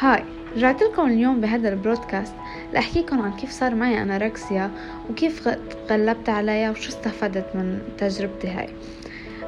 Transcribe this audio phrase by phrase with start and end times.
[0.00, 0.24] هاي
[0.56, 2.34] رجعت لكم اليوم بهذا البرودكاست
[2.72, 4.70] لأحكيكم عن كيف صار معي أنوركسيا
[5.10, 5.48] وكيف
[5.88, 8.68] تغلبت عليها وشو استفدت من تجربتي هاي.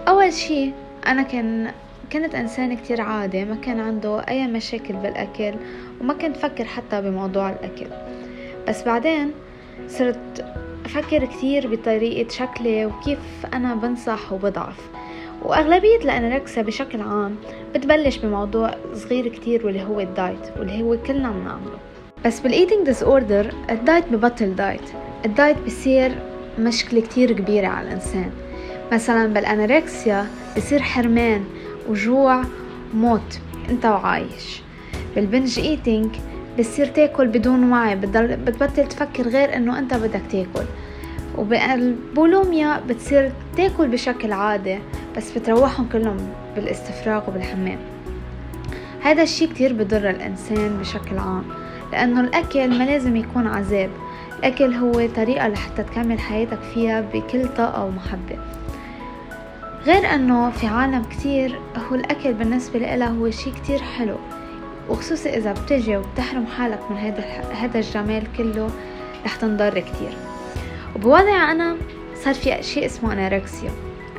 [0.09, 0.73] أول شي
[1.07, 1.73] أنا كان
[2.13, 5.55] كنت إنسان كتير عادي ما كان عنده أي مشاكل بالأكل
[6.01, 7.87] وما كنت فكر حتى بموضوع الأكل.
[8.69, 9.33] بس بعدين
[9.89, 10.45] صرت
[10.85, 14.89] أفكر كتير بطريقة شكلي وكيف أنا بنصح وبضعف.
[15.43, 17.37] وأغلبية الأنوركسيا بشكل عام
[17.75, 21.79] بتبلش بموضوع صغير كتير واللي هو ال diet واللي هو كلنا بنعمله.
[22.25, 24.81] بس بال eating disorder ال diet ببطل diet.
[25.25, 26.13] ال diet بصير
[26.59, 28.31] مشكلة كتير كبيرة على الإنسان.
[28.93, 31.45] مثلا بال anorexia بصير حرمان
[31.89, 32.43] وجوع
[32.95, 33.39] موت.
[33.71, 34.63] أنت وعايش.
[35.15, 36.11] بال binge eating
[36.59, 40.67] بتصير تاكل بدون وعي بتبطل تفكر غير إنه أنت بدك تاكل.
[41.39, 44.79] وبالبولوميا بتصير تاكل بشكل عادي
[45.17, 46.17] بس بتروحهم كلهم
[46.55, 47.79] بالاستفراغ وبالحمام.
[49.03, 51.45] هذا الشي كتير بضر الإنسان بشكل عام
[51.93, 53.91] لأنه الأكل ما لازم يكون عذاب.
[54.39, 58.39] الأكل هو طريقة لحتى تكمل حياتك فيها بكل طاقة ومحبة.
[59.87, 64.17] غير أنه في عالم كتير هو الأكل بالنسبة لها هو شي كتير حلو
[64.89, 68.71] وخصوصي إذا بتجي وبتحرم حالك من هذا هذا الجمال كله
[69.25, 70.28] رح تنضر كتير.
[70.99, 71.77] وبوضع أنا
[72.15, 73.71] صار في شيء اسمه أناركسيا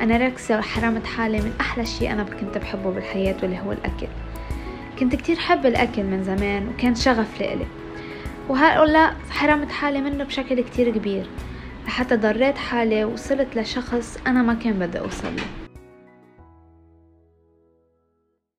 [0.02, 4.06] أناركسيا حرمت حالي من أحلى شيء أنا كنت بحبه بالحياة واللي هو الأكل.
[4.98, 7.66] كنت كتير حب الأكل من زمان وكان شغف لإلي.
[8.48, 11.26] وهؤلاء حرمت حالي منه بشكل كتير كبير.
[11.86, 15.69] لحتى ضريت حالي وصلت لشخص أنا ما كان بدي أوصل له.